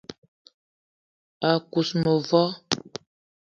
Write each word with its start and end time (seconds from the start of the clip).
A 1.49 1.51
kuz 1.71 1.89
mevo 2.01 2.43